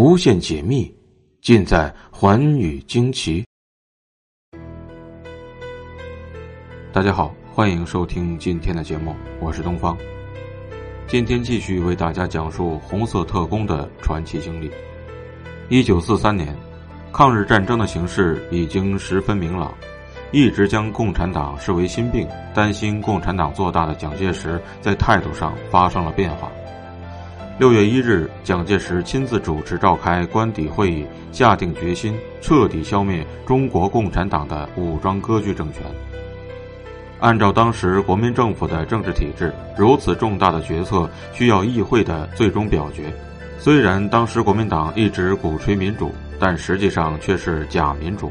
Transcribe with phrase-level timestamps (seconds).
[0.00, 0.94] 无限解密，
[1.42, 3.44] 尽在寰宇惊奇。
[6.92, 9.98] 大家好，欢迎收听今天的节目，我是东方。
[11.08, 14.70] 今天继续为大家讲述红色特工的传奇经历。
[15.68, 16.56] 一九四三年，
[17.12, 19.74] 抗日战争的形势已经十分明朗，
[20.30, 22.24] 一直将共产党视为心病、
[22.54, 26.48] 担心共产党做大的蒋介石，在态度上发生了变化。
[27.58, 35.82] 六月一日，蒋介石亲自主持召开官邸会议，下定决心彻底消灭中国共产党的武装割据政权。
[37.18, 43.12] 按照当时国民政府的政治体制，如此重大的决策需要议会的最终表决。
[43.58, 48.30] 虽然当时国民党一直鼓吹民主，但实际上却是假民主。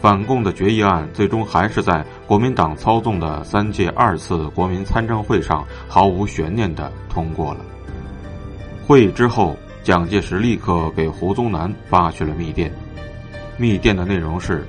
[0.00, 7.60] 反共的决议案最终还是在国民党操纵的三届二次国民参政会上毫无悬念地通过了。
[8.88, 12.72] 会议之后，蒋介石立刻给胡宗南发去了密电。
[13.58, 14.66] 密电的内容是：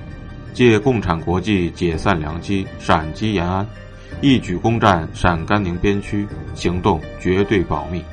[0.52, 3.66] 借共产国际解散良机，闪击延安，
[4.20, 8.04] 一举攻占陕甘宁边区，行动绝对保密。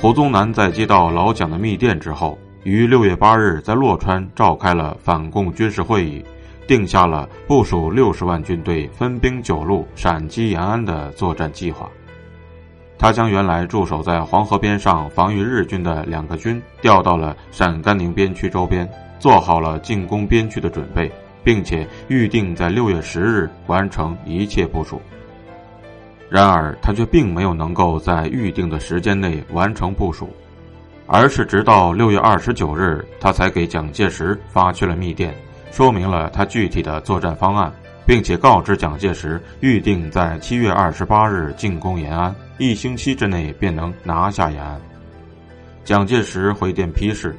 [0.00, 6.24] 胡宗南在接到老蒋的密电之后，于六月八日在洛川召开了反共军事会议，
[6.66, 11.88] 定下了部署六十万军队分兵九路闪击延安的作战计划。
[12.98, 21.08] 他将原来驻守在黄河边上防御日军的两个军调到了陕甘宁边区周边，做好了进攻边区的准备，
[21.44, 25.00] 并且预定在六月十日完成一切部署。
[26.28, 30.28] 然而，他却并没有能够在预定的时间内完成部署，
[31.06, 35.32] 而是直到六月二十九日，他才给蒋介石发去了密电，
[35.70, 37.72] 说明了他具体的作战方案。
[38.08, 44.80] 并且告知蒋介石，预定在七月二十八日进攻延安，一星期之内便能拿下延安。
[45.84, 47.34] 蒋介石回电批示：“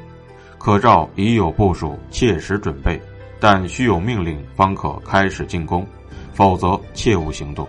[0.58, 3.00] 可照已有部署，切实准备，
[3.40, 5.86] 但须有命令方可开始进攻，
[6.34, 7.68] 否则切勿行动，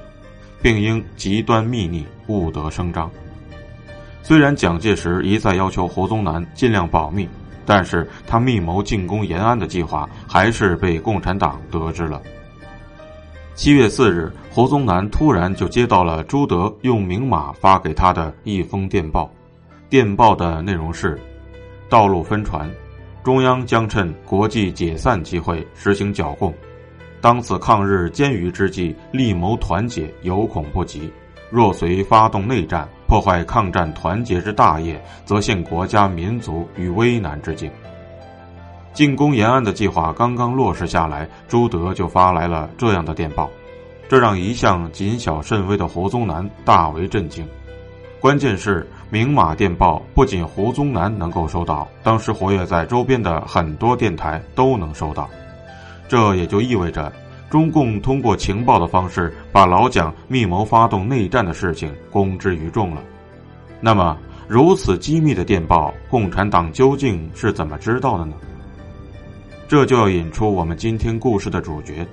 [0.63, 3.11] 并应极端秘密，勿得声张。”
[4.23, 7.29] 虽然蒋介石一再要求胡宗南尽量保密，
[7.67, 12.23] 但是他密谋进攻延安的计划还是被共产党得知了。
[13.61, 19.31] 七月四日，胡宗南突然就接到了朱德用明码发给他的一封电报。
[19.91, 21.21] 电报的内容是：
[21.87, 22.67] 道路分传，
[23.23, 26.55] 中央将趁国际解散机会实行剿共。
[27.21, 31.13] 当此抗日艰余之际，力谋团结有恐不及。
[31.51, 37.71] 若随发动内战，破坏抗战团结之大业，则陷国家民族于危难之境。
[38.93, 43.49] 进攻延安的计划刚刚落实下来，朱德就发来了这样的电报，
[44.09, 47.47] 这让一向谨小慎微的胡宗南大为震惊。
[48.21, 55.31] 关键是明码电报不仅胡宗南能够收到，当时活跃在周边的很多电台都能收到，
[56.09, 57.11] 这也就意味着
[57.49, 63.03] 中共通过情报的方式把老蒋密谋发动内战的事情公之于众了。
[63.81, 68.35] 那么，如此机密的电报，共产党究竟是怎么知道的呢？
[69.71, 72.05] 这就要引出我们今天故事的主角，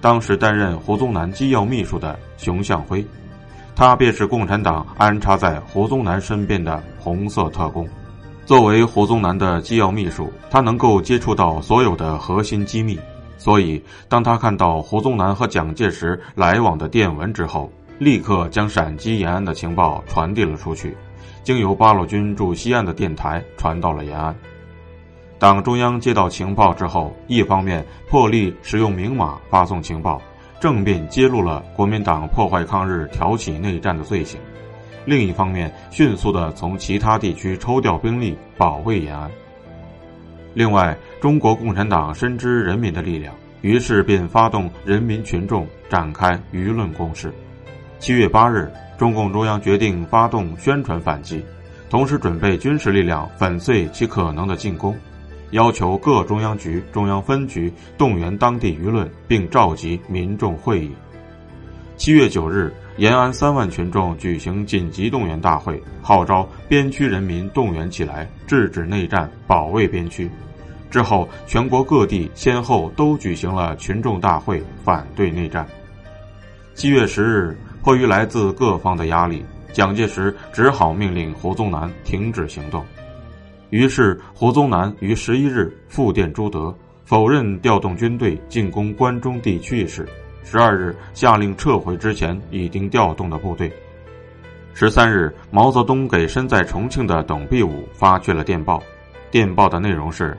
[0.00, 3.06] 当时担任胡宗南机要秘书的熊向晖，
[3.76, 7.88] 他便是共产党安插在胡宗南身边的红色特工。
[8.44, 12.98] 作为胡宗南的机要秘书，他能够接触到所有的核心机密，
[13.38, 17.70] 所以当他看到胡宗南和蒋介石来往的电文之后，
[18.00, 20.96] 立刻将陕西延安的情报传递了出去，
[21.44, 24.34] 经由八路军驻西安的电台传到了延安。
[25.44, 30.18] 党中央接到情报之后，一方面破例使用明码发送情报，
[30.58, 34.40] 正面揭露了国民党破坏抗日、挑起内战的罪行；
[35.04, 39.30] 另一方面，迅速的从其他地区抽调兵力保卫延安。
[40.54, 47.30] 另外，中国共产党深知人民的力量，于是便发动人民群众展开舆论攻势。
[47.98, 51.44] 七月八日，中共中央决定发动宣传反击，
[51.90, 54.96] 同时准备军事力量粉碎其可能的进攻。
[55.54, 60.90] 要求各中央局、中央分局动员当地舆论，并召集民众会议。
[61.96, 70.28] 七月九日，延安三万群众举行紧急动员大会，号召边区人民动员起来，制止内战，保卫边区。
[70.90, 75.64] 之后，全国各地先后都举行了群众大会，反对内战。
[76.74, 82.84] 七月十日，迫于来自各方的压力，蒋介石只好命令胡宗南停止行动。
[83.74, 86.72] 于是，胡宗南于十一日复电朱德，
[87.04, 90.06] 否认调动军队进攻关中地区一事。
[90.44, 93.68] 十二日，下令撤回之前已经调动的部队。
[94.74, 98.80] 十三日，毛泽东给身在重庆的董必武发去了电报，
[99.28, 100.38] 电报的内容是：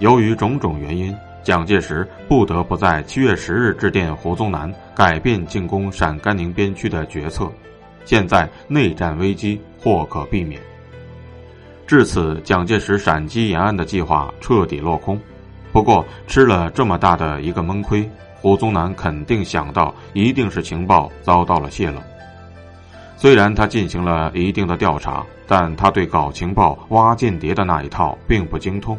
[0.00, 7.48] 由于种种原因，蒋介石不得不在七月十日致电胡宗南，改变进攻陕甘宁边区的决策。
[8.04, 10.60] 现在内战危机或可避免。
[11.86, 15.20] 至此，蒋介石陕西沿岸的计划彻底落空。
[15.72, 21.98] 不过，吃了这么大的一个闷亏，胡宗南肯定想到，一定是情报遭到了泄露。
[23.16, 28.98] 虽然他进行了一定的调查，但他对搞情报、挖间谍的那一套并不精通，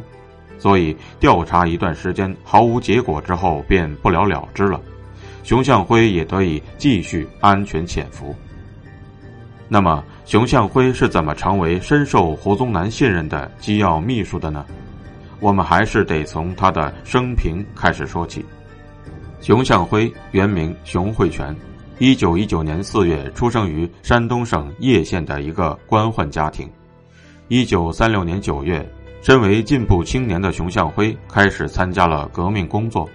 [0.57, 4.79] 所以调查一段时间毫无结果之后，便不了了之了。
[5.43, 8.35] 熊向晖也得以继续安全潜伏。
[9.67, 14.65] 那么，熊向晖是怎么成为深受胡宗南信任的机要秘书的呢？
[15.39, 18.43] 我们还是得从他的生平开始说起。
[19.41, 21.53] 熊向晖原名熊慧全，
[21.99, 26.69] 一九一九年四月出生于山东省叶县的一个官宦家庭。
[27.49, 28.89] 一九三六年九月，
[29.21, 33.07] 身为进步青年的熊向晖开始参加了革命工作。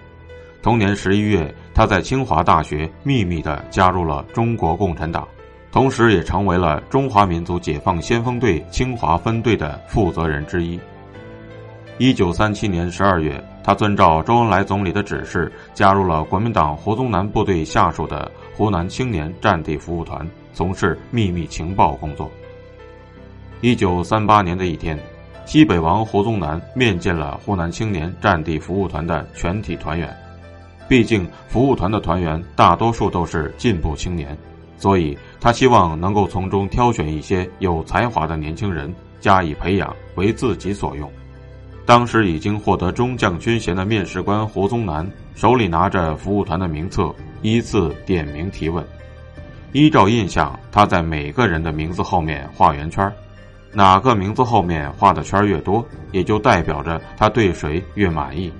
[0.61, 5.27] 同年十一月，他在清华大学秘密地加入了中国共产党。
[5.71, 10.79] 同时，也成为了中华民族解放先锋队清华分队的负责人之一。
[11.99, 22.31] 一九三七年十二月，他遵照周恩来总理的指示，加入了国民党胡宗南部队下属的湖南青年战地服务团，从事秘密情报工作。
[23.61, 24.97] 一九三八年的一天，
[25.45, 30.11] 西北王胡宗南面见了湖南青年战地服务团的全体团员。
[30.87, 34.35] 毕竟，服务团的团员大多数都是进步青年。
[34.79, 41.11] 所以他希望能够从中挑选一些有才华的年轻人加以培养，为自己所用。
[41.85, 45.05] 当时已经获得中将军衔的面试官胡宗南
[45.35, 48.85] 手里拿着服务团的名册，依次点名提问。
[49.73, 53.11] 依照印象，他在每个人的名字后面画圆圈，
[53.73, 58.51] 哪个名字后面画的圈越多，也就代表着他对谁越满意。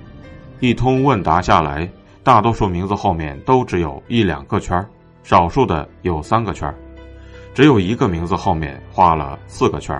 [0.58, 1.88] 一通问答下来，
[2.22, 4.84] 大多数名字后面都只有一两个圈。
[5.30, 6.74] 少数的有三个圈
[7.54, 9.96] 只有一个名字后面画了四个圈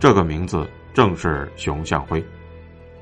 [0.00, 2.20] 这个名字正是熊向晖。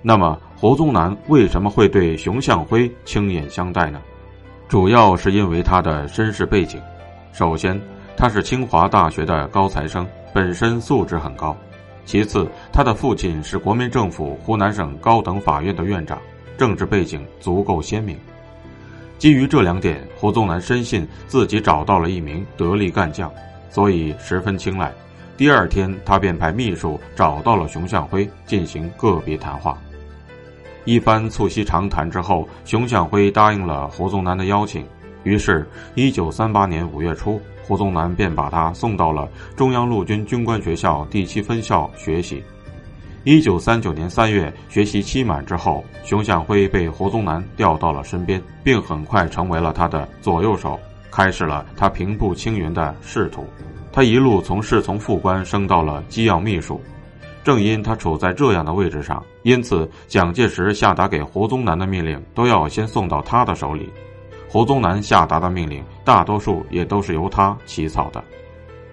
[0.03, 4.03] 那么胡宗南为什么会对熊向晖倾眼相待呢？
[4.69, 6.79] 主要是因为他的身世背景。
[7.33, 7.81] 首先，
[8.19, 11.57] 他是清华大学的高材生，本身素质很高；
[12.05, 16.21] 其次，他的父亲是国民政府湖南省高等法院的院长，
[16.59, 18.15] 政治背景足够鲜明。
[19.19, 23.33] 基于这两点，胡宗南深信自己找到了一名得力干将，
[23.71, 24.93] 所以十分青睐。
[25.37, 29.79] 第二天，他便派秘书找到了熊向晖进行个别谈话。
[30.85, 34.87] 一番促膝长谈之后，熊向晖答应了胡宗南的邀请。
[35.25, 42.43] 于是，一九三八年五月初，胡宗南便把他送到了中央陆军军官学校第七分校学习。
[43.27, 50.79] 一九三九年三月，学习期满之后，熊向晖被胡宗南调到了身边，并很快成为了他的左右手，
[51.11, 53.45] 开始了他平步青云的仕途。
[53.91, 56.81] 他一路从侍从副官升到了机要秘书。
[57.43, 63.93] 正因他处在这样的位置上，因此蒋介石下达给胡宗南的命令都要先送到他的手里。
[64.49, 68.23] 胡宗南下达的命令，大多数也都是由他起草的。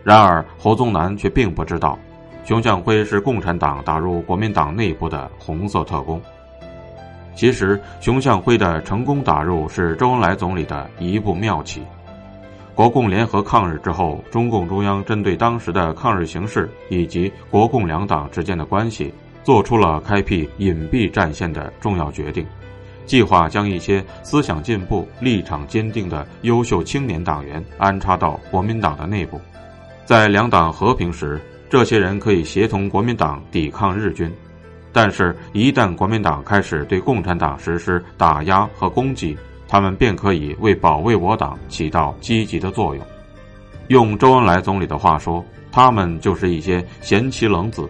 [0.03, 1.99] 然而，胡宗南却并不知道。
[2.45, 6.21] 熊向晖是共产党打入国民党内部的红色特工。
[7.35, 11.81] 其实，熊向晖的成功打入是周恩来总理的一步妙棋。
[12.75, 22.45] 国共联合抗日之后，中共中央针对当时的抗日形势以及国共两党之间的关系，做出了开辟隐蔽战线的重要决定，
[23.05, 29.39] 计划将一些思想进步、立场坚定的优秀青年党员安插到国民党的内部，
[30.05, 31.41] 在两党和平时。
[31.73, 34.31] 这些人可以协同国民党抵抗日军，
[34.91, 39.35] 但是，一旦国民党开始对共产党实施打压和攻击，
[39.67, 43.03] 他们便可以为保卫我党起到积极的作用。
[43.87, 47.89] 用周恩来总理的话说，他们就是一些贤妻冷子。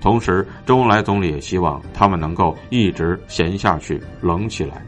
[0.00, 4.82] 同时，周恩来总理也希望他们能够一直闲下去、冷起来。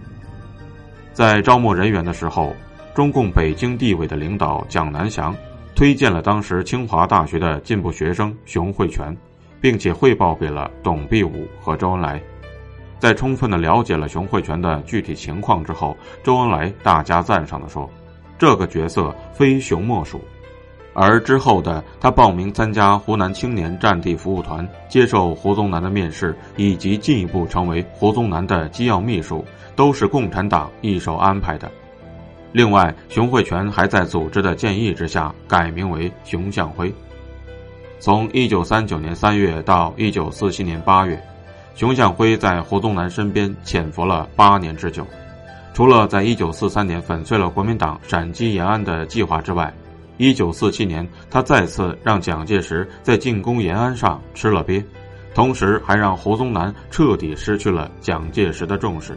[1.13, 2.57] 在招募人员的时候，
[2.95, 5.37] 中共北京地委的领导蒋南翔。
[5.81, 9.17] 推荐了当时清华大学的进步学生熊慧泉，
[9.63, 12.21] 并且汇报给了董必武和周恩来。
[12.99, 17.89] 在充分的了解了熊慧泉的具体情况之后，周恩来大加赞赏的说
[18.39, 20.21] ：“这个角色非熊莫属。”
[20.93, 29.43] 而之后的他报名参加湖南青年战地服务团，接受胡宗南的面试，以及进一步成为胡宗南的机要秘书，
[29.75, 31.73] 都是共产党一手安排的。
[32.52, 36.92] 另外，熊慧全还在组织的建议之下改名为熊向晖。
[37.99, 41.23] 从一九三九年三月到一九四七年八月，
[41.75, 45.07] 熊向辉在胡宗南身边潜伏了八年之久。
[45.73, 49.73] 除了在1943年粉碎了国民党闪击延安的计划之外
[50.19, 54.85] ，1947年他再次让蒋介石在进攻延安上吃了瘪，
[55.35, 59.16] 同时还让胡宗南彻底失去了蒋介石的重视。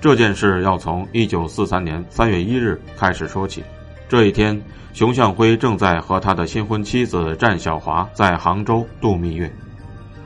[0.00, 3.64] 这件事要从1943年3月1日开始说起。
[4.08, 4.60] 这一天，
[4.92, 9.50] 熊向辉正在和他的新婚妻子战小华在杭州度蜜月。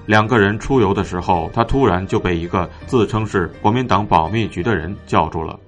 [0.06, 5.58] 两个人出游的时候，他突然就被一个自称是国民党保密局的人叫住了。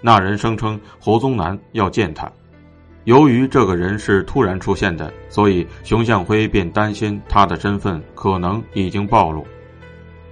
[0.00, 2.30] 那人声称胡宗南要见他。
[3.04, 9.44] 由于这个人是突然出现的，所以熊向辉便担心他的身份可能已经暴露。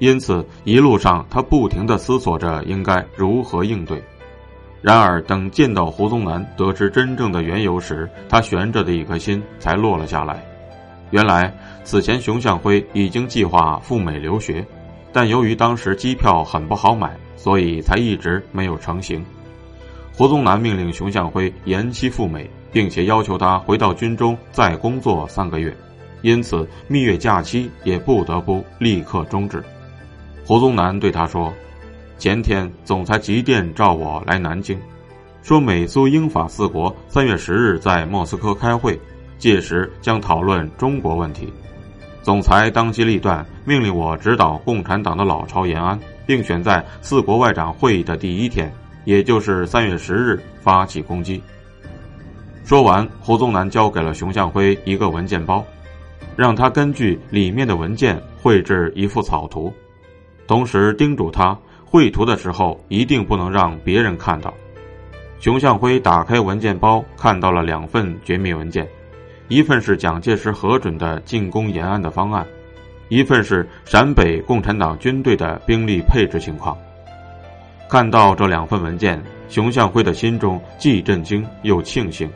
[0.00, 4.02] 因此，一路上他不停地思索着应该如何应对。
[4.83, 10.42] 然而，等见到胡宗南，得知真正的缘由时，他悬着的一颗心才落了下来。
[11.11, 11.54] 原来，
[11.85, 14.66] 此前熊向辉已经计划赴美留学，
[15.12, 19.23] 但由于当时机票很不好买，所以才一直没有成行。
[20.16, 25.76] 胡宗南命令熊向辉延期赴美，并且要求他回到军中再工作三个月，
[26.23, 29.62] 因此蜜月假期也不得不立刻终止。
[30.44, 31.52] 胡宗南对他说。
[32.18, 34.78] 前天，总裁急电召我来南京，
[35.42, 39.00] 说美苏英法四国三月十日在莫斯科开会，
[39.38, 41.50] 届时将讨论中国问题。
[42.20, 48.70] 总裁当机立断，命令我指导共产党的老巢延安，并选在四国外长会议的第一天，
[49.06, 51.42] 也就是三月十日发起攻击。
[52.66, 55.64] 说完，胡宗南交给了熊向辉一个文件包，
[56.37, 59.73] 让他根据里面的文件绘制一幅草图，
[60.50, 61.57] 同时叮嘱他。
[61.85, 64.52] 绘图的时候一定不能让别人看到。
[65.38, 68.88] 熊向辉打开文件包，看到了两份绝密文件，
[69.47, 72.45] 一份是蒋介石核准的进攻延安的方案，
[73.09, 76.76] 一份是陕北共产党军队的兵力配置情况。
[77.88, 82.28] 看到这两份文件，熊向辉的心中既震惊又庆幸，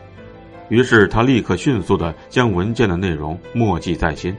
[0.69, 4.35] 于是他立刻迅速地将文件的内容默记在心。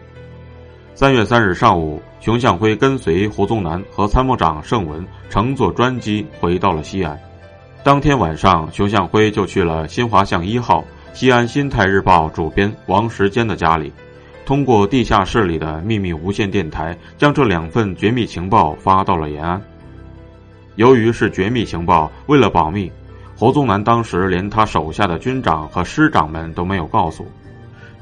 [0.96, 7.20] 三月三日上午，熊向辉跟随胡宗南和参谋长盛文乘坐专机回到了西安。
[7.84, 13.92] 当天晚上，熊向辉就去了新华巷一号西安新泰日报主编王时坚的家里，
[14.46, 19.62] 通过地下室里的秘密无线电台，将这两份绝密情报发到了延安。
[20.78, 22.90] 由于是绝密情报，为了保密，
[23.36, 27.28] 胡宗南当时连他手下的军长和师长们都没有告诉。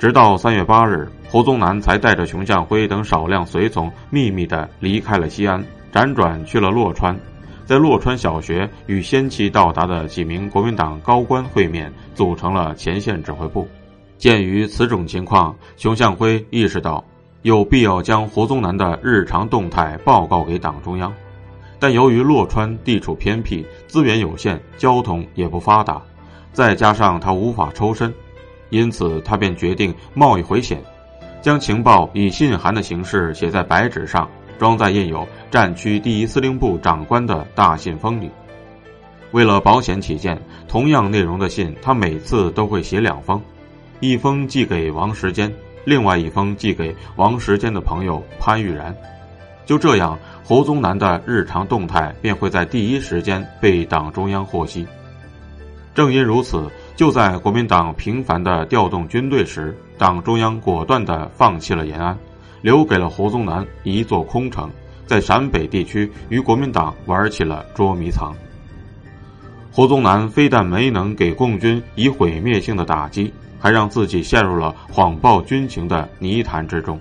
[0.04, 7.18] 直到三月八日，胡宗南才带着熊向辉等少量随从秘密地离开了西安，辗转去了洛川，
[7.64, 13.66] 在洛川小学与先期到达的几名国民党高官会面，组成了前线指挥部。
[14.18, 17.02] 鉴于此种情况，熊向辉意识到
[17.44, 21.14] 有必要将胡宗南的日常动态报告给党中央，
[21.80, 26.02] 但由于洛川地处偏僻，资源有限，交通也不发达，
[26.52, 28.14] 再加上他无法抽身。
[28.74, 30.82] 因此，他便决定冒一回险，
[31.44, 34.28] 将情报以信函的形式写在白纸上，
[34.58, 38.32] 装在印有战区第一司令部长官的大信封里。
[39.30, 43.40] 为了保险起见，同样内容的信，他每次都会写两封，
[44.00, 45.54] 一封寄给王时坚，
[45.86, 48.96] 另外一封寄给王时坚的朋友潘玉然。
[49.68, 54.88] 就这样，胡宗南的日常动态便会在第一时间被党中央获悉。
[55.94, 56.68] 正因如此。
[56.96, 62.16] 就在国民党频繁的调动军队时，党中央果断地放弃了延安，
[62.62, 64.70] 留给了胡宗南一座空城，
[65.08, 68.32] 在陕北地区与国民党玩起了捉迷藏。
[69.72, 77.00] 胡宗南非但没能给共军以毁灭性的打击，还让自己陷入了谎报军情的泥潭之中。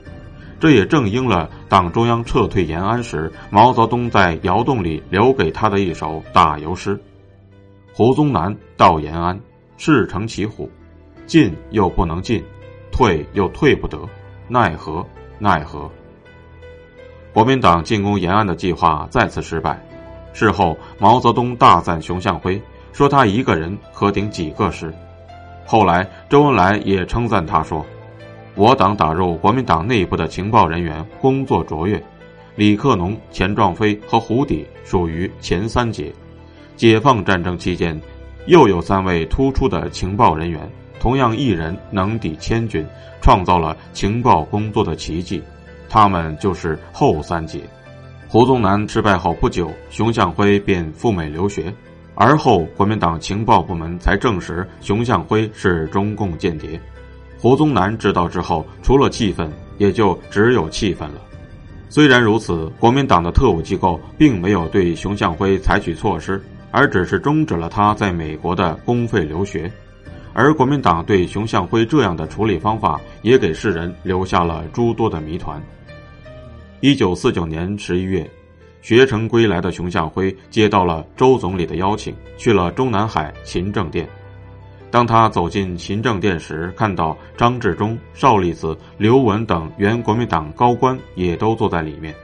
[0.58, 6.98] 这也正应了党中央撤退延安时，毛泽东在窑洞里留给他的一首打油诗
[7.92, 9.38] ：“胡宗南到延安。”
[9.84, 10.70] 势成骑虎，
[11.26, 12.40] 进又不能进，
[12.92, 13.98] 退又退不得，
[14.46, 15.04] 奈何
[15.40, 15.90] 奈何？
[17.32, 19.84] 国民党进攻延安的计划再次失败。
[20.32, 22.62] 事后，毛泽东大赞熊向辉，
[22.92, 24.94] 说他一个人可顶几个师。
[25.66, 27.84] 后来，周恩来也称赞他说
[28.54, 32.00] ：“我党打入国民党内部的情报人员工作卓越，
[32.54, 36.12] 李克农、钱壮飞和胡底属于前三杰。
[36.76, 38.00] 解放战争期间。”
[38.46, 40.60] 又有三位突出的情报人员，
[40.98, 42.84] 同样一人能抵千军，
[43.20, 45.42] 创造了情报工作的奇迹。
[45.88, 47.60] 他们就是后三杰。
[48.28, 51.72] 胡宗南失败后不久，熊向晖便赴美留学，
[52.14, 56.80] 而后国民党情报部门才证实熊向晖是中共间谍。
[57.38, 61.20] 胡宗南知道之后，除了气愤，也就只有气愤了。
[61.90, 66.42] 虽然如此，国民党的特务机构并没有对熊向晖采取措施，
[66.72, 69.70] 而只是终止了他在美国的公费留学。
[70.34, 75.62] 而国民党对熊向晖这样的处理方法，也给世人留下了诸多的谜团。
[76.80, 78.28] 一九四九年十一月，
[78.80, 84.08] 学成归来的熊向晖接到了周总理的邀请，去了中南海勤政殿。
[84.90, 92.14] 当他走进勤政殿时，看到张治中、邵力子、刘文等原国民党高官也都坐在里面。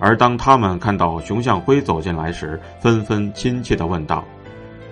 [0.00, 4.24] 而当他们看到熊向晖走进来时，纷纷亲切地问道：“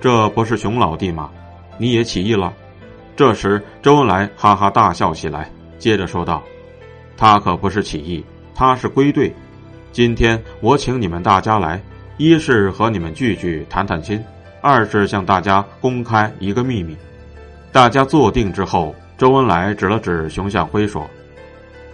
[0.00, 1.30] 这不是熊老弟吗？”
[1.78, 2.52] 你也起义了？
[3.16, 6.42] 这时，周恩来哈哈大笑起来，接着说道
[7.16, 8.24] ：“他可不是起义，
[8.54, 9.34] 他是归队。
[9.90, 11.80] 今天我请你们大家来，
[12.16, 14.22] 一是和你们聚聚谈谈心，
[14.60, 16.96] 二是向大家公开一个秘密。”
[17.72, 21.08] 大家坐定之后，周恩来指了指熊向晖说：“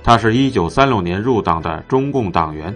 [0.03, 2.75] 他是一九三六年入党的中共党员，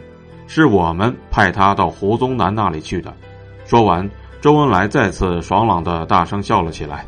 [0.48, 3.14] 是我们派他到胡宗南那里去的。”
[3.64, 4.10] 说完。
[4.40, 7.04] 周恩来再次爽朗的大声笑了起来，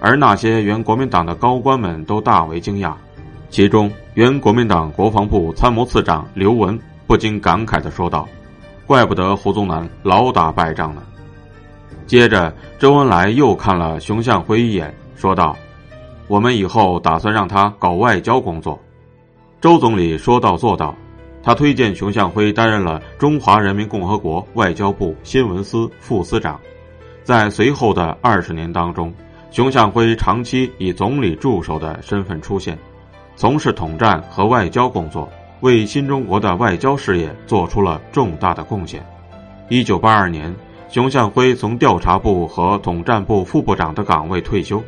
[0.00, 2.92] 而那些原国民党的高官们都大为惊讶，
[3.48, 8.28] 其中原国民党国防部参谋次长刘文不禁感慨的说道
[8.86, 11.02] ：“怪不得胡宗南老打败仗呢。”
[12.06, 15.56] 接着，周恩来又看了熊向晖一眼，说道
[16.28, 18.78] ：“我们以后打算让他搞外交工作。”
[19.58, 20.94] 周总理说到做到。
[21.48, 26.60] 他推荐熊向晖担任了中华人民共和国外交部新闻司副司长，
[27.24, 29.10] 在随后的二十年当中，
[29.50, 32.78] 熊向晖长期以总理助手的身份出现，
[33.34, 35.26] 从事统战和外交工作，
[35.60, 39.02] 为新中国的外交事业做出了重大的贡献。
[39.70, 40.54] 一九八二年，
[40.90, 44.84] 熊向晖从调查部和统战部副部长的岗位退休，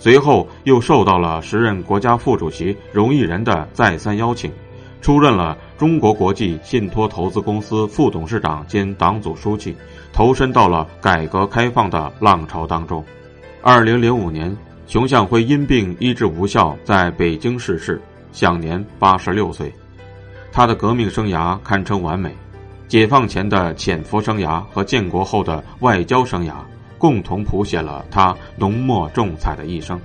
[0.00, 4.50] 随后又受到了时任国家副主席荣毅仁的再三邀请。
[5.00, 9.74] 出任了中国国际信托投资公司副董事长兼党组书记，
[10.12, 13.04] 投身到了改革开放的浪潮当中。
[13.60, 14.56] 二零零五年，
[14.86, 19.72] 熊向晖因病医治无效，在北京逝世，享年八十六岁。
[20.52, 22.32] 他的革命生涯堪称完美，
[22.86, 26.54] 解放前的潜伏生涯和建国后的外交生涯，
[26.98, 30.00] 共同谱写了他浓墨重彩的一生。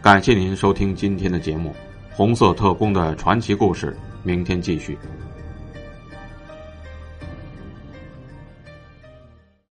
[0.00, 1.74] 感谢您收听今天的节目。
[2.12, 4.98] 红色特工的传奇故事，明天继续。